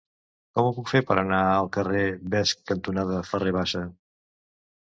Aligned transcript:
Com 0.57 0.69
ho 0.69 0.71
puc 0.77 0.87
fer 0.91 1.01
per 1.09 1.17
anar 1.23 1.41
al 1.57 1.69
carrer 1.77 2.03
Vesc 2.37 2.65
cantonada 2.73 3.23
Ferrer 3.29 3.55
Bassa? 3.59 3.87